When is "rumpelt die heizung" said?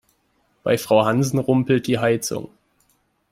1.37-2.49